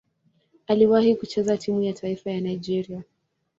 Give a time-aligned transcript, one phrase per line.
[0.67, 3.03] Aliwahi kucheza timu ya taifa ya Nigeria.